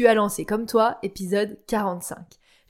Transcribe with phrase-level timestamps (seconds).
[0.00, 2.16] Tu as lancé comme toi, épisode 45.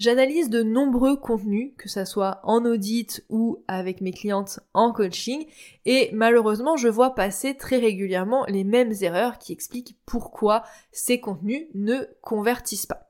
[0.00, 5.46] J'analyse de nombreux contenus, que ça soit en audit ou avec mes clientes en coaching,
[5.86, 11.68] et malheureusement je vois passer très régulièrement les mêmes erreurs qui expliquent pourquoi ces contenus
[11.74, 13.08] ne convertissent pas.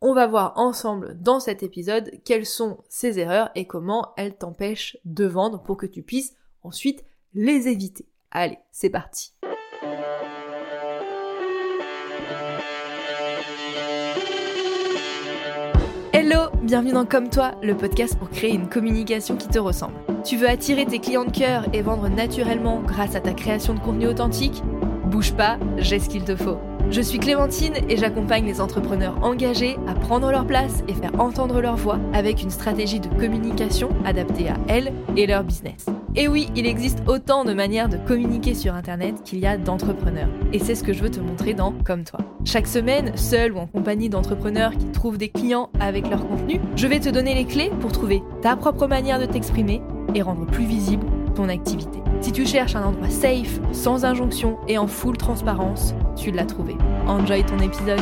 [0.00, 4.96] On va voir ensemble dans cet épisode quelles sont ces erreurs et comment elles t'empêchent
[5.04, 7.04] de vendre pour que tu puisses ensuite
[7.34, 8.06] les éviter.
[8.30, 9.32] Allez, c'est parti.
[16.66, 19.94] Bienvenue dans Comme toi, le podcast pour créer une communication qui te ressemble.
[20.24, 23.78] Tu veux attirer tes clients de cœur et vendre naturellement grâce à ta création de
[23.78, 24.64] contenu authentique?
[25.04, 26.58] Bouge pas, j'ai ce qu'il te faut.
[26.90, 31.60] Je suis Clémentine et j'accompagne les entrepreneurs engagés à prendre leur place et faire entendre
[31.60, 35.86] leur voix avec une stratégie de communication adaptée à elles et leur business.
[36.18, 40.30] Et oui, il existe autant de manières de communiquer sur Internet qu'il y a d'entrepreneurs.
[40.54, 42.20] Et c'est ce que je veux te montrer dans Comme toi.
[42.46, 46.86] Chaque semaine, seul ou en compagnie d'entrepreneurs qui trouvent des clients avec leur contenu, je
[46.86, 49.82] vais te donner les clés pour trouver ta propre manière de t'exprimer
[50.14, 51.98] et rendre plus visible ton activité.
[52.22, 56.76] Si tu cherches un endroit safe, sans injonction et en full transparence, tu l'as trouvé.
[57.06, 58.00] Enjoy ton épisode.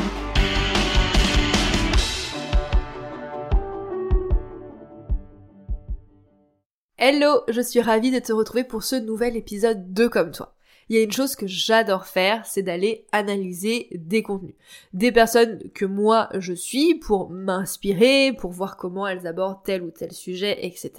[7.07, 10.55] Hello, je suis ravie de te retrouver pour ce nouvel épisode de Comme toi.
[10.89, 14.55] Il y a une chose que j'adore faire, c'est d'aller analyser des contenus.
[14.95, 19.91] Des personnes que moi je suis pour m'inspirer, pour voir comment elles abordent tel ou
[19.91, 20.93] tel sujet, etc.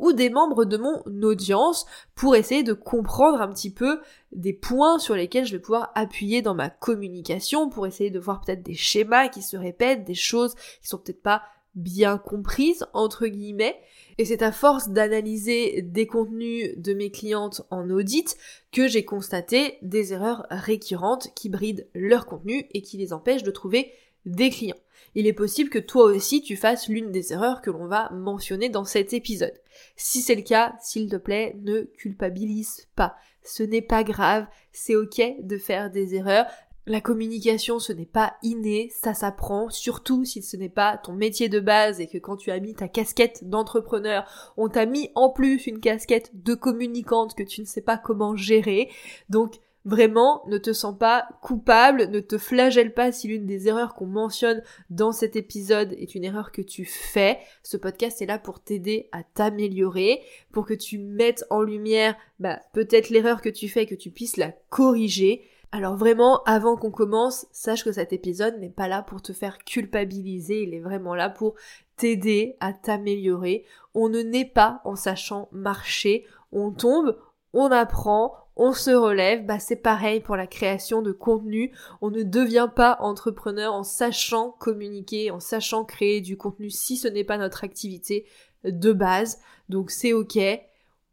[0.00, 4.00] Ou des membres de mon audience pour essayer de comprendre un petit peu
[4.32, 8.40] des points sur lesquels je vais pouvoir appuyer dans ma communication, pour essayer de voir
[8.40, 11.42] peut-être des schémas qui se répètent, des choses qui sont peut-être pas
[11.76, 13.78] bien comprises, entre guillemets.
[14.18, 18.36] Et c'est à force d'analyser des contenus de mes clientes en audit
[18.72, 23.50] que j'ai constaté des erreurs récurrentes qui brident leur contenu et qui les empêchent de
[23.50, 23.92] trouver
[24.24, 24.76] des clients.
[25.14, 28.68] Il est possible que toi aussi tu fasses l'une des erreurs que l'on va mentionner
[28.68, 29.54] dans cet épisode.
[29.96, 33.16] Si c'est le cas, s'il te plaît, ne culpabilise pas.
[33.42, 36.46] Ce n'est pas grave, c'est ok de faire des erreurs.
[36.88, 41.48] La communication, ce n'est pas inné, ça s'apprend, surtout si ce n'est pas ton métier
[41.48, 44.24] de base et que quand tu as mis ta casquette d'entrepreneur,
[44.56, 48.36] on t'a mis en plus une casquette de communicante que tu ne sais pas comment
[48.36, 48.88] gérer.
[49.28, 53.94] Donc Vraiment, ne te sens pas coupable, ne te flagelle pas si l'une des erreurs
[53.94, 57.38] qu'on mentionne dans cet épisode est une erreur que tu fais.
[57.62, 62.60] Ce podcast est là pour t'aider à t'améliorer, pour que tu mettes en lumière bah,
[62.72, 65.44] peut-être l'erreur que tu fais que tu puisses la corriger.
[65.76, 69.58] Alors vraiment, avant qu'on commence, sache que cet épisode n'est pas là pour te faire
[69.58, 71.54] culpabiliser, il est vraiment là pour
[71.98, 73.66] t'aider à t'améliorer.
[73.92, 77.18] On ne naît pas en sachant marcher, on tombe,
[77.52, 82.22] on apprend, on se relève, bah c'est pareil pour la création de contenu, on ne
[82.22, 87.36] devient pas entrepreneur en sachant communiquer, en sachant créer du contenu si ce n'est pas
[87.36, 88.24] notre activité
[88.64, 89.40] de base.
[89.68, 90.38] Donc c'est ok,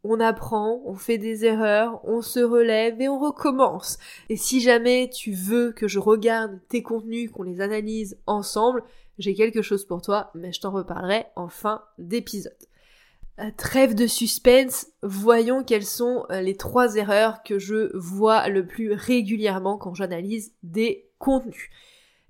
[0.04, 3.98] on apprend, on fait des erreurs, on se relève et on recommence.
[4.28, 8.84] Et si jamais tu veux que je regarde tes contenus, qu'on les analyse ensemble,
[9.18, 12.52] j'ai quelque chose pour toi, mais je t'en reparlerai en fin d'épisode.
[13.40, 18.66] Euh, trêve de suspense, voyons quelles sont euh, les trois erreurs que je vois le
[18.66, 21.70] plus régulièrement quand j'analyse des contenus.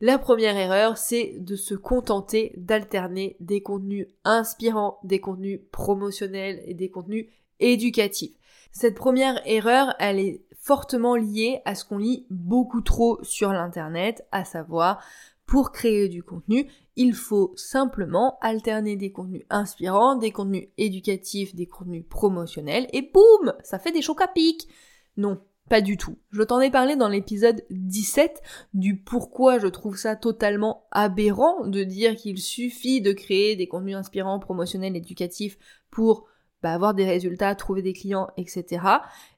[0.01, 6.75] La première erreur, c'est de se contenter d'alterner des contenus inspirants, des contenus promotionnels et
[6.75, 7.27] des contenus
[7.60, 8.32] éducatif.
[8.72, 14.26] Cette première erreur, elle est fortement liée à ce qu'on lit beaucoup trop sur l'internet,
[14.32, 15.00] à savoir
[15.47, 21.66] pour créer du contenu, il faut simplement alterner des contenus inspirants, des contenus éducatifs, des
[21.66, 24.69] contenus promotionnels, et boum, ça fait des chocs à pic.
[25.16, 26.16] Non, pas du tout.
[26.31, 28.42] Je t'en ai parlé dans l'épisode 17
[28.75, 33.97] du pourquoi je trouve ça totalement aberrant de dire qu'il suffit de créer des contenus
[33.97, 35.59] inspirants, promotionnels, éducatifs
[35.91, 36.26] pour
[36.65, 38.87] bah, avoir des résultats, trouver des clients, etc.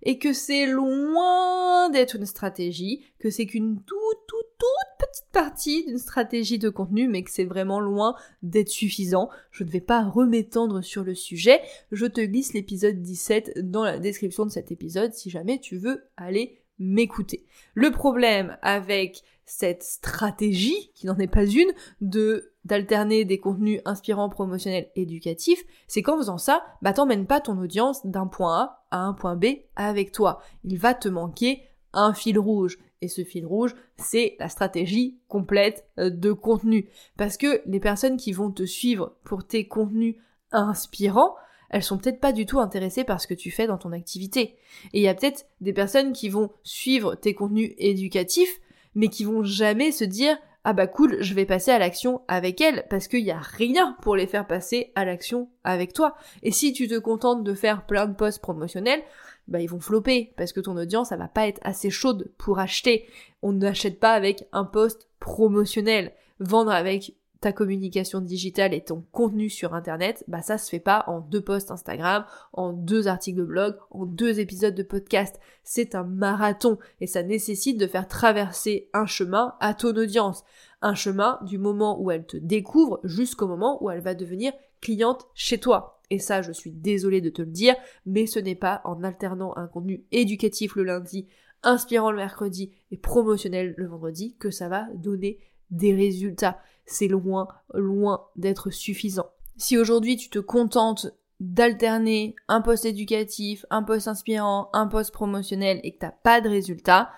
[0.04, 3.98] Et que c'est loin d'être une stratégie, que c'est qu'une toute,
[4.28, 8.14] toute, toute petite partie d'une stratégie de contenu, mais que c'est vraiment loin
[8.44, 9.28] d'être suffisant.
[9.50, 11.60] Je ne vais pas remétendre sur le sujet.
[11.90, 16.04] Je te glisse l'épisode 17 dans la description de cet épisode si jamais tu veux
[16.16, 17.44] aller m'écouter.
[17.74, 24.28] Le problème avec cette stratégie, qui n'en est pas une, de d'alterner des contenus inspirants,
[24.28, 28.98] promotionnels, éducatifs, c'est qu'en faisant ça, bah t'emmènes pas ton audience d'un point A à
[28.98, 29.46] un point B
[29.76, 30.40] avec toi.
[30.64, 32.78] Il va te manquer un fil rouge.
[33.02, 36.88] Et ce fil rouge, c'est la stratégie complète euh, de contenu.
[37.16, 40.16] Parce que les personnes qui vont te suivre pour tes contenus
[40.50, 41.36] inspirants,
[41.70, 44.56] elles sont peut-être pas du tout intéressées par ce que tu fais dans ton activité.
[44.92, 48.60] Et il y a peut-être des personnes qui vont suivre tes contenus éducatifs,
[48.94, 52.60] mais qui vont jamais se dire ah bah cool, je vais passer à l'action avec
[52.60, 56.16] elle parce qu'il y a rien pour les faire passer à l'action avec toi.
[56.42, 59.00] Et si tu te contentes de faire plein de posts promotionnels,
[59.46, 62.58] bah ils vont flopper parce que ton audience ça va pas être assez chaude pour
[62.58, 63.06] acheter.
[63.42, 66.10] On n'achète pas avec un post promotionnel.
[66.40, 71.04] Vendre avec ta communication digitale et ton contenu sur internet, bah ça se fait pas
[71.06, 75.38] en deux posts Instagram, en deux articles de blog, en deux épisodes de podcast.
[75.62, 80.44] C'est un marathon et ça nécessite de faire traverser un chemin à ton audience.
[80.82, 85.26] Un chemin du moment où elle te découvre jusqu'au moment où elle va devenir cliente
[85.34, 86.00] chez toi.
[86.10, 87.74] Et ça, je suis désolée de te le dire,
[88.04, 91.26] mais ce n'est pas en alternant un contenu éducatif le lundi,
[91.62, 95.38] inspirant le mercredi et promotionnel le vendredi que ça va donner
[95.70, 99.26] des résultats c'est loin, loin d'être suffisant.
[99.56, 101.08] Si aujourd'hui tu te contentes
[101.40, 106.48] d'alterner un poste éducatif, un poste inspirant, un poste promotionnel et que t'as pas de
[106.48, 107.10] résultat,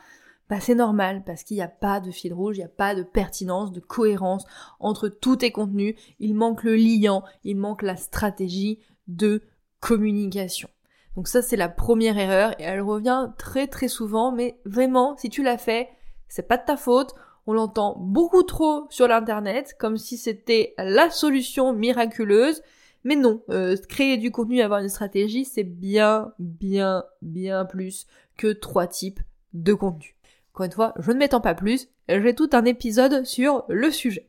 [0.48, 2.94] bah c'est normal parce qu'il n'y a pas de fil rouge, il n'y a pas
[2.94, 4.44] de pertinence, de cohérence
[4.80, 9.42] entre tous tes contenus, il manque le liant, il manque la stratégie de
[9.80, 10.68] communication.
[11.16, 15.28] Donc ça c'est la première erreur et elle revient très très souvent mais vraiment si
[15.28, 15.88] tu l'as fait,
[16.28, 17.14] c'est pas de ta faute,
[17.48, 22.62] on l'entend beaucoup trop sur l'internet, comme si c'était la solution miraculeuse.
[23.04, 28.06] Mais non, euh, créer du contenu, avoir une stratégie, c'est bien, bien, bien plus
[28.36, 29.20] que trois types
[29.54, 30.14] de contenu.
[30.52, 34.28] Encore une fois, je ne m'étends pas plus, j'ai tout un épisode sur le sujet.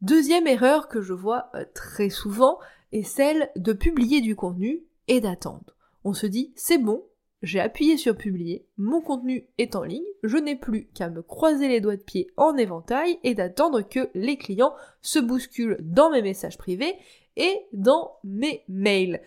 [0.00, 2.58] Deuxième erreur que je vois euh, très souvent
[2.90, 5.76] est celle de publier du contenu et d'attendre.
[6.02, 7.04] On se dit, c'est bon,
[7.46, 11.68] j'ai appuyé sur publier, mon contenu est en ligne, je n'ai plus qu'à me croiser
[11.68, 16.22] les doigts de pied en éventail et d'attendre que les clients se bousculent dans mes
[16.22, 16.94] messages privés
[17.36, 19.22] et dans mes mails.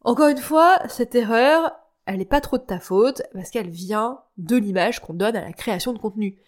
[0.00, 1.72] Encore une fois, cette erreur,
[2.04, 5.44] elle n'est pas trop de ta faute parce qu'elle vient de l'image qu'on donne à
[5.44, 6.38] la création de contenu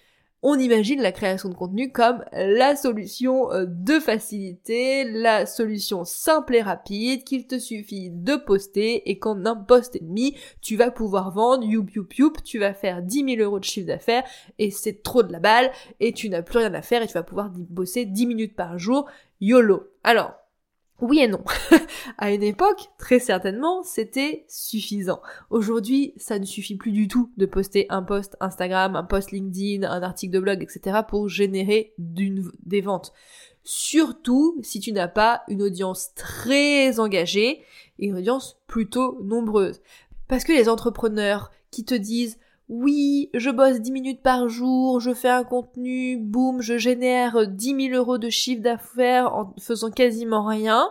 [0.46, 6.54] on imagine la création de contenu comme la solution euh, de facilité, la solution simple
[6.54, 10.90] et rapide qu'il te suffit de poster et qu'en un post et demi, tu vas
[10.90, 14.24] pouvoir vendre, youp youp youp, tu vas faire 10 000 euros de chiffre d'affaires
[14.58, 17.14] et c'est trop de la balle et tu n'as plus rien à faire et tu
[17.14, 19.06] vas pouvoir bosser 10 minutes par jour,
[19.40, 19.88] YOLO.
[20.02, 20.43] Alors,
[21.00, 21.42] oui et non.
[22.18, 25.20] à une époque, très certainement, c'était suffisant.
[25.50, 29.88] Aujourd'hui, ça ne suffit plus du tout de poster un post Instagram, un post LinkedIn,
[29.88, 31.00] un article de blog, etc.
[31.06, 33.12] pour générer des ventes.
[33.64, 37.62] Surtout si tu n'as pas une audience très engagée
[37.98, 39.80] une audience plutôt nombreuse.
[40.28, 42.38] Parce que les entrepreneurs qui te disent
[42.68, 47.88] oui, je bosse 10 minutes par jour, je fais un contenu, boum, je génère 10
[47.90, 50.88] 000 euros de chiffre d'affaires en faisant quasiment rien.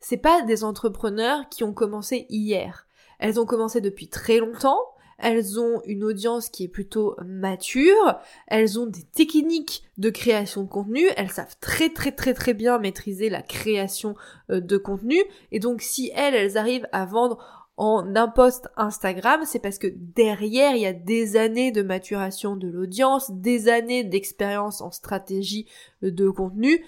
[0.00, 2.86] C'est pas des entrepreneurs qui ont commencé hier.
[3.20, 4.80] Elles ont commencé depuis très longtemps,
[5.18, 10.68] elles ont une audience qui est plutôt mature, elles ont des techniques de création de
[10.68, 14.16] contenu, elles savent très très très très bien maîtriser la création
[14.50, 15.22] euh, de contenu,
[15.52, 19.86] et donc si elles, elles arrivent à vendre en un post Instagram, c'est parce que
[19.90, 25.66] derrière, il y a des années de maturation de l'audience, des années d'expérience en stratégie
[26.02, 26.84] de contenu,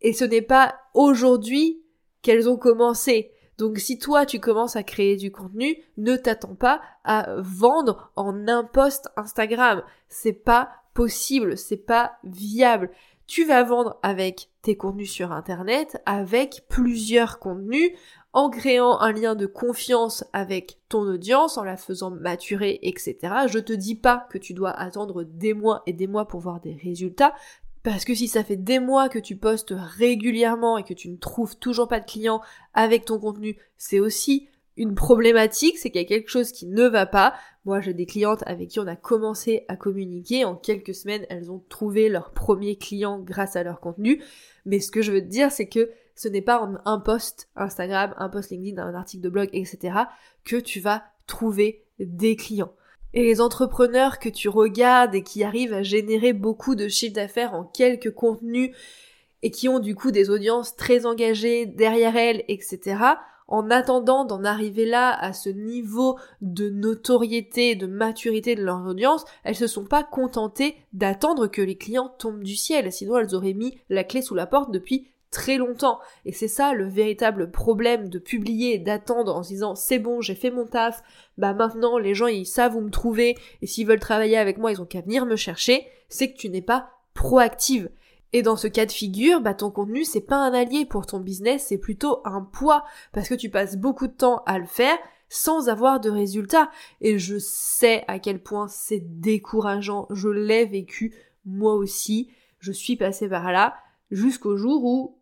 [0.00, 1.84] et ce n'est pas aujourd'hui
[2.20, 3.30] qu'elles ont commencé.
[3.58, 8.48] Donc si toi tu commences à créer du contenu, ne t'attends pas à vendre en
[8.48, 9.84] un post Instagram.
[10.08, 12.90] C'est pas possible, c'est pas viable.
[13.28, 17.92] Tu vas vendre avec tes contenus sur internet, avec plusieurs contenus,
[18.38, 23.16] en créant un lien de confiance avec ton audience, en la faisant maturer, etc.
[23.48, 26.60] Je te dis pas que tu dois attendre des mois et des mois pour voir
[26.60, 27.34] des résultats,
[27.82, 31.16] parce que si ça fait des mois que tu postes régulièrement et que tu ne
[31.16, 32.40] trouves toujours pas de clients
[32.74, 36.86] avec ton contenu, c'est aussi une problématique, c'est qu'il y a quelque chose qui ne
[36.86, 37.34] va pas.
[37.64, 40.44] Moi, j'ai des clientes avec qui on a commencé à communiquer.
[40.44, 44.22] En quelques semaines, elles ont trouvé leur premier client grâce à leur contenu.
[44.64, 48.12] Mais ce que je veux te dire, c'est que ce n'est pas un post Instagram,
[48.16, 49.94] un post LinkedIn, un article de blog, etc.
[50.44, 52.72] que tu vas trouver des clients.
[53.14, 57.54] Et les entrepreneurs que tu regardes et qui arrivent à générer beaucoup de chiffre d'affaires
[57.54, 58.74] en quelques contenus
[59.42, 62.96] et qui ont du coup des audiences très engagées derrière elles, etc.,
[63.46, 69.24] en attendant d'en arriver là à ce niveau de notoriété, de maturité de leur audience,
[69.44, 73.54] elles se sont pas contentées d'attendre que les clients tombent du ciel, sinon elles auraient
[73.54, 75.98] mis la clé sous la porte depuis très longtemps.
[76.24, 80.20] Et c'est ça le véritable problème de publier et d'attendre en se disant c'est bon,
[80.20, 81.02] j'ai fait mon taf,
[81.36, 84.72] bah maintenant les gens ils savent où me trouver et s'ils veulent travailler avec moi
[84.72, 87.90] ils ont qu'à venir me chercher, c'est que tu n'es pas proactive.
[88.34, 91.20] Et dans ce cas de figure, bah ton contenu c'est pas un allié pour ton
[91.20, 94.98] business, c'est plutôt un poids parce que tu passes beaucoup de temps à le faire
[95.30, 96.70] sans avoir de résultats.
[97.00, 102.96] Et je sais à quel point c'est décourageant, je l'ai vécu moi aussi je suis
[102.96, 103.76] passée par là
[104.10, 105.17] jusqu'au jour où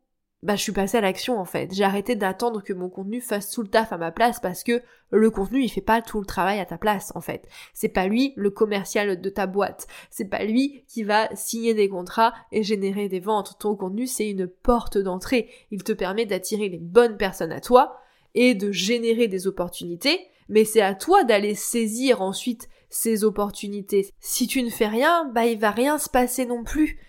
[0.46, 1.74] bah, je suis passée à l'action en fait.
[1.74, 4.80] J'ai arrêté d'attendre que mon contenu fasse tout le taf à ma place parce que
[5.10, 7.48] le contenu il fait pas tout le travail à ta place en fait.
[7.74, 9.88] C'est pas lui le commercial de ta boîte.
[10.08, 13.56] C'est pas lui qui va signer des contrats et générer des ventes.
[13.58, 15.48] Ton contenu c'est une porte d'entrée.
[15.72, 17.98] Il te permet d'attirer les bonnes personnes à toi
[18.36, 20.28] et de générer des opportunités.
[20.48, 24.10] Mais c'est à toi d'aller saisir ensuite ces opportunités.
[24.20, 27.00] Si tu ne fais rien, bah il va rien se passer non plus.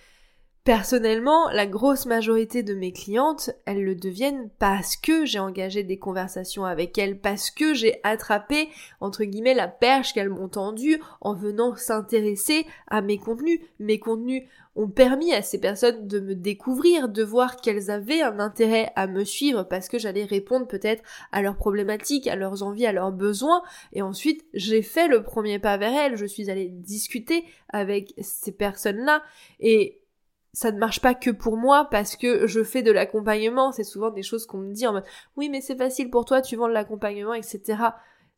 [0.67, 5.97] Personnellement, la grosse majorité de mes clientes, elles le deviennent parce que j'ai engagé des
[5.97, 8.67] conversations avec elles, parce que j'ai attrapé,
[8.99, 13.61] entre guillemets, la perche qu'elles m'ont tendue en venant s'intéresser à mes contenus.
[13.79, 14.43] Mes contenus
[14.75, 19.07] ont permis à ces personnes de me découvrir, de voir qu'elles avaient un intérêt à
[19.07, 23.13] me suivre parce que j'allais répondre peut-être à leurs problématiques, à leurs envies, à leurs
[23.13, 23.63] besoins.
[23.93, 28.51] Et ensuite, j'ai fait le premier pas vers elles, je suis allée discuter avec ces
[28.51, 29.23] personnes-là.
[29.61, 30.01] Et
[30.57, 33.71] ça ne marche pas que pour moi parce que je fais de l'accompagnement.
[33.71, 36.41] C'est souvent des choses qu'on me dit en mode oui mais c'est facile pour toi,
[36.41, 37.83] tu vends de l'accompagnement, etc.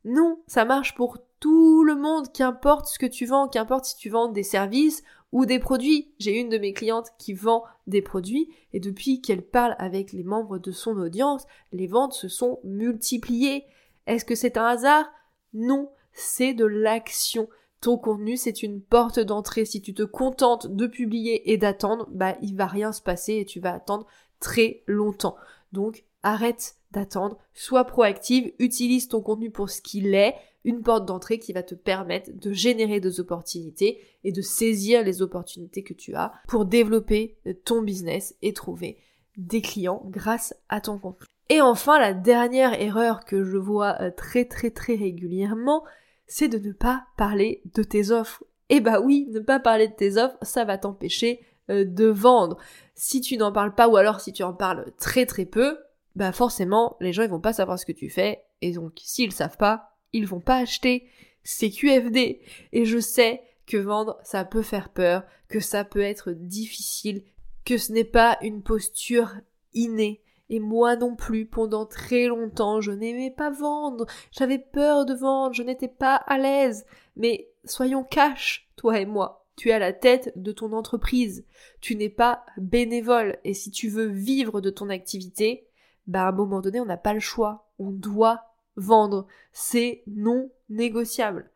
[0.04, 4.10] Non, ça marche pour tout le monde, qu'importe ce que tu vends, qu'importe si tu
[4.10, 6.12] vends des services ou des produits.
[6.18, 10.22] J'ai une de mes clientes qui vend des produits et depuis qu'elle parle avec les
[10.22, 13.64] membres de son audience, les ventes se sont multipliées.
[14.06, 15.10] Est-ce que c'est un hasard?
[15.54, 17.48] Non, c'est de l'action.
[17.80, 19.64] Ton contenu, c'est une porte d'entrée.
[19.64, 23.44] Si tu te contentes de publier et d'attendre, bah, il va rien se passer et
[23.46, 24.06] tu vas attendre
[24.38, 25.36] très longtemps.
[25.72, 30.34] Donc, arrête d'attendre, sois proactive, utilise ton contenu pour ce qu'il est,
[30.64, 35.22] une porte d'entrée qui va te permettre de générer des opportunités et de saisir les
[35.22, 38.98] opportunités que tu as pour développer ton business et trouver
[39.38, 41.26] des clients grâce à ton contenu.
[41.48, 45.82] Et enfin, la dernière erreur que je vois euh, très très très régulièrement,
[46.30, 48.44] c'est de ne pas parler de tes offres.
[48.68, 52.56] Eh bah oui, ne pas parler de tes offres, ça va t'empêcher euh, de vendre.
[52.94, 55.76] Si tu n'en parles pas ou alors si tu en parles très très peu,
[56.14, 59.32] bah forcément, les gens ils vont pas savoir ce que tu fais et donc s'ils
[59.32, 61.08] savent pas, ils vont pas acheter.
[61.42, 62.40] C'est QFD
[62.72, 67.24] et je sais que vendre ça peut faire peur, que ça peut être difficile,
[67.64, 69.32] que ce n'est pas une posture
[69.74, 75.14] innée et moi non plus, pendant très longtemps, je n'aimais pas vendre, j'avais peur de
[75.14, 76.84] vendre, je n'étais pas à l'aise.
[77.16, 79.46] Mais soyons cash, toi et moi.
[79.56, 81.44] Tu es à la tête de ton entreprise.
[81.80, 83.38] Tu n'es pas bénévole.
[83.44, 85.68] Et si tu veux vivre de ton activité,
[86.06, 87.68] bah à un moment donné, on n'a pas le choix.
[87.78, 88.42] On doit
[88.76, 89.26] vendre.
[89.52, 91.50] C'est non négociable.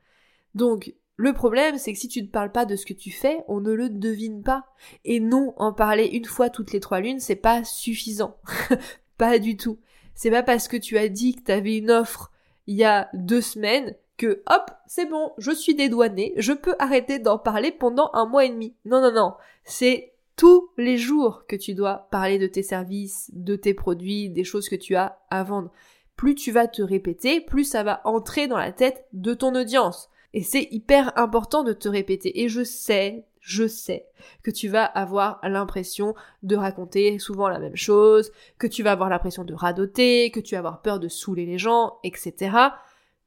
[0.54, 3.44] Donc, le problème, c'est que si tu ne parles pas de ce que tu fais,
[3.46, 4.66] on ne le devine pas.
[5.04, 8.36] Et non, en parler une fois toutes les trois lunes, c'est pas suffisant.
[9.16, 9.78] pas du tout.
[10.14, 12.32] C'est pas parce que tu as dit que tu avais une offre
[12.66, 17.18] il y a deux semaines que hop, c'est bon, je suis dédouané, je peux arrêter
[17.18, 18.74] d'en parler pendant un mois et demi.
[18.84, 19.34] Non, non, non.
[19.64, 24.44] C'est tous les jours que tu dois parler de tes services, de tes produits, des
[24.44, 25.70] choses que tu as à vendre.
[26.16, 30.10] Plus tu vas te répéter, plus ça va entrer dans la tête de ton audience.
[30.34, 32.42] Et c'est hyper important de te répéter.
[32.42, 34.08] Et je sais, je sais
[34.42, 39.08] que tu vas avoir l'impression de raconter souvent la même chose, que tu vas avoir
[39.08, 42.56] l'impression de radoter, que tu vas avoir peur de saouler les gens, etc.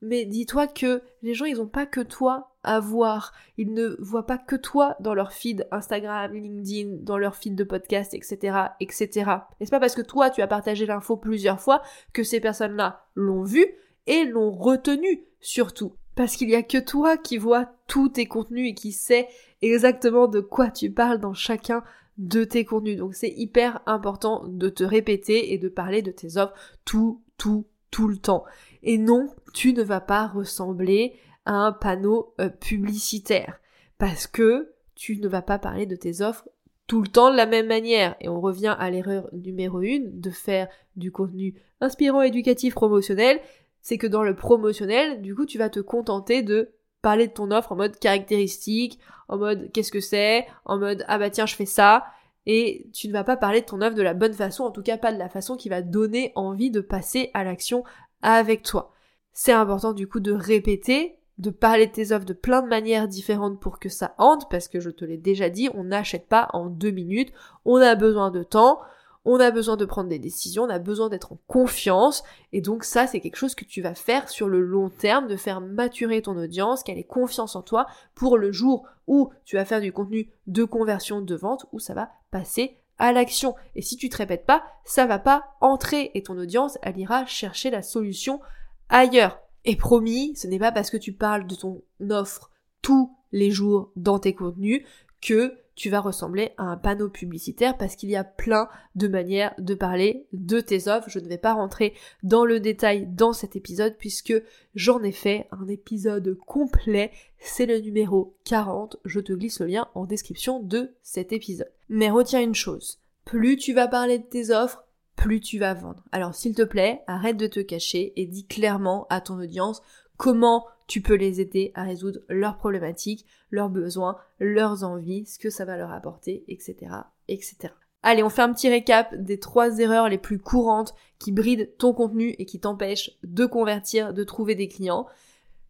[0.02, 3.32] Mais dis-toi que les gens, ils n'ont pas que toi à voir.
[3.58, 7.64] Ils ne voient pas que toi dans leur feed Instagram, LinkedIn, dans leur feed de
[7.64, 9.32] podcast, etc., etc.
[9.62, 13.06] Et c'est pas parce que toi, tu as partagé l'info plusieurs fois que ces personnes-là
[13.16, 13.66] l'ont vu
[14.08, 15.94] et l'ont retenu, surtout.
[16.18, 19.28] Parce qu'il y a que toi qui vois tous tes contenus et qui sait
[19.62, 21.84] exactement de quoi tu parles dans chacun
[22.18, 22.98] de tes contenus.
[22.98, 26.56] Donc c'est hyper important de te répéter et de parler de tes offres
[26.86, 28.46] tout, tout, tout le temps.
[28.82, 31.14] Et non, tu ne vas pas ressembler
[31.46, 33.60] à un panneau euh, publicitaire.
[34.00, 36.50] Parce que tu ne vas pas parler de tes offres
[36.88, 38.16] tout le temps de la même manière.
[38.22, 43.40] Et on revient à l'erreur numéro une de faire du contenu inspirant, éducatif, promotionnel
[43.88, 47.52] c'est que dans le promotionnel, du coup, tu vas te contenter de parler de ton
[47.52, 51.56] offre en mode caractéristique, en mode qu'est-ce que c'est, en mode ah bah tiens, je
[51.56, 52.04] fais ça,
[52.46, 54.84] et tu ne vas pas parler de ton offre de la bonne façon, en tout
[54.84, 57.86] cas pas de la façon qui va donner envie de passer à l'action
[58.22, 58.92] avec toi.
[59.32, 63.08] C'est important du coup de répéter, de parler de tes offres de plein de manières
[63.08, 66.50] différentes pour que ça entre, parce que je te l'ai déjà dit, on n'achète pas
[66.52, 67.32] en deux minutes,
[67.64, 68.82] on a besoin de temps,
[69.30, 72.86] on a besoin de prendre des décisions, on a besoin d'être en confiance, et donc
[72.86, 76.22] ça c'est quelque chose que tu vas faire sur le long terme, de faire maturer
[76.22, 79.92] ton audience, qu'elle ait confiance en toi pour le jour où tu vas faire du
[79.92, 83.54] contenu de conversion de vente, où ça va passer à l'action.
[83.76, 87.26] Et si tu te répètes pas, ça va pas entrer, et ton audience, elle ira
[87.26, 88.40] chercher la solution
[88.88, 89.40] ailleurs.
[89.66, 92.50] Et promis, ce n'est pas parce que tu parles de ton offre
[92.82, 94.86] tous les jours dans tes contenus
[95.22, 99.54] que tu vas ressembler à un panneau publicitaire parce qu'il y a plein de manières
[99.60, 101.10] de parler de tes offres.
[101.10, 101.94] Je ne vais pas rentrer
[102.24, 104.34] dans le détail dans cet épisode puisque
[104.74, 107.12] j'en ai fait un épisode complet.
[107.38, 108.98] C'est le numéro 40.
[109.06, 111.72] Je te glisse le lien en description de cet épisode.
[111.90, 113.00] Mais retiens une chose.
[113.24, 114.84] Plus tu vas parler de tes offres,
[115.16, 116.04] plus tu vas vendre.
[116.12, 119.84] Alors s'il te plaît, arrête de te cacher et dis clairement à ton audience
[120.18, 125.50] comment tu peux les aider à résoudre leurs problématiques, leurs besoins, leurs envies, ce que
[125.50, 126.92] ça va leur apporter, etc.,
[127.28, 127.74] etc.
[128.04, 131.94] Allez, on fait un petit récap des trois erreurs les plus courantes qui brident ton
[131.94, 135.08] contenu et qui t'empêchent de convertir, de trouver des clients.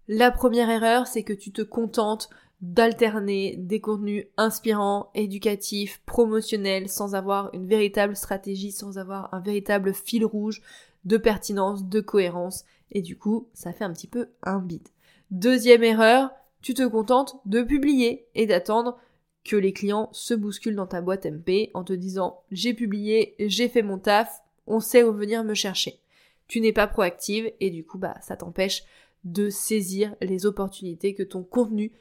[0.07, 2.29] La première erreur, c'est que tu te contentes
[2.61, 9.93] d'alterner des contenus inspirants, éducatifs, promotionnels, sans avoir une véritable stratégie, sans avoir un véritable
[9.93, 10.61] fil rouge
[11.05, 14.87] de pertinence, de cohérence, et du coup, ça fait un petit peu un bide.
[15.31, 16.31] Deuxième erreur,
[16.61, 18.97] tu te contentes de publier et d'attendre
[19.43, 23.67] que les clients se bousculent dans ta boîte MP en te disant j'ai publié, j'ai
[23.67, 25.99] fait mon taf, on sait où venir me chercher.
[26.47, 28.83] Tu n'es pas proactive et du coup bah ça t'empêche
[29.25, 31.91] de saisir les opportunités que ton contenu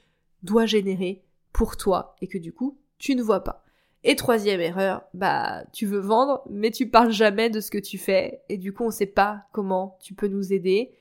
[0.42, 3.64] doit générer pour toi et que du coup tu ne vois pas.
[4.04, 7.98] Et troisième erreur, bah tu veux vendre mais tu parles jamais de ce que tu
[7.98, 10.92] fais et du coup on sait pas comment tu peux nous aider,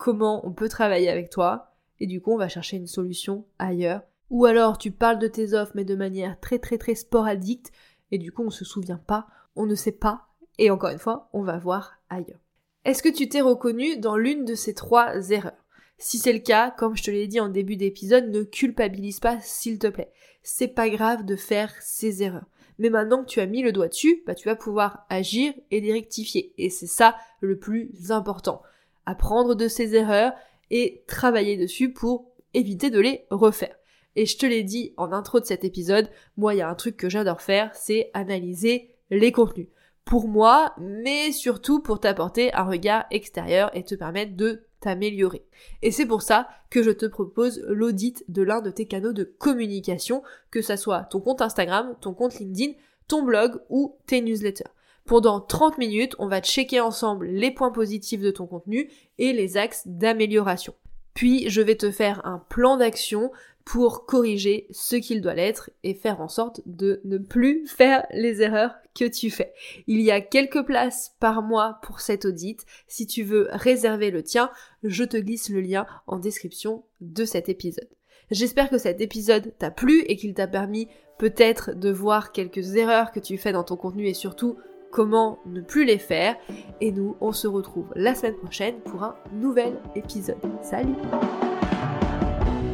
[0.00, 4.00] comment on peut travailler avec toi et du coup on va chercher une solution ailleurs.
[4.30, 7.66] Ou alors tu parles de tes offres mais de manière très très très sporadique
[8.10, 10.28] et du coup on se souvient pas, on ne sait pas
[10.58, 12.40] et encore une fois on va voir ailleurs.
[12.86, 15.52] Est-ce que tu t'es reconnu dans l'une de ces trois erreurs?
[15.98, 19.38] Si c'est le cas, comme je te l'ai dit en début d'épisode, ne culpabilise pas
[19.42, 20.10] s'il te plaît.
[20.42, 22.46] C'est pas grave de faire ces erreurs.
[22.78, 25.82] Mais maintenant que tu as mis le doigt dessus, bah, tu vas pouvoir agir et
[25.82, 26.54] les rectifier.
[26.56, 28.62] Et c'est ça le plus important.
[29.06, 30.32] Apprendre de ces erreurs
[30.70, 33.74] et travailler dessus pour éviter de les refaire.
[34.16, 36.74] Et je te l'ai dit en intro de cet épisode, moi il y a un
[36.74, 39.68] truc que j'adore faire, c'est analyser les contenus.
[40.04, 45.44] Pour moi, mais surtout pour t'apporter un regard extérieur et te permettre de t'améliorer.
[45.82, 49.24] Et c'est pour ça que je te propose l'audit de l'un de tes canaux de
[49.24, 52.72] communication, que ça soit ton compte Instagram, ton compte LinkedIn,
[53.06, 54.70] ton blog ou tes newsletters.
[55.10, 59.56] Pendant 30 minutes, on va checker ensemble les points positifs de ton contenu et les
[59.56, 60.72] axes d'amélioration.
[61.14, 63.32] Puis je vais te faire un plan d'action
[63.64, 68.40] pour corriger ce qu'il doit l'être et faire en sorte de ne plus faire les
[68.40, 69.52] erreurs que tu fais.
[69.88, 72.64] Il y a quelques places par mois pour cet audit.
[72.86, 74.48] Si tu veux réserver le tien,
[74.84, 77.88] je te glisse le lien en description de cet épisode.
[78.30, 80.86] J'espère que cet épisode t'a plu et qu'il t'a permis
[81.18, 84.56] peut-être de voir quelques erreurs que tu fais dans ton contenu et surtout
[84.90, 86.36] comment ne plus les faire.
[86.80, 90.36] Et nous, on se retrouve la semaine prochaine pour un nouvel épisode.
[90.62, 90.94] Salut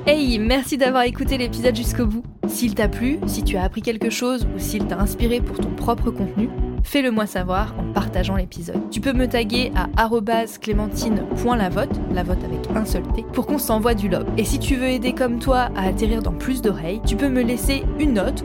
[0.06, 2.22] Hey, merci d'avoir écouté l'épisode jusqu'au bout.
[2.46, 5.70] S'il t'a plu, si tu as appris quelque chose ou s'il t'a inspiré pour ton
[5.70, 6.48] propre contenu,
[6.84, 8.88] fais-le moi savoir en partageant l'épisode.
[8.92, 9.88] Tu peux me taguer à
[10.60, 14.26] clémentine.lavote, la vote avec un seul T, pour qu'on s'envoie du love.
[14.38, 17.42] Et si tu veux aider comme toi à atterrir dans plus d'oreilles, tu peux me
[17.42, 18.44] laisser une note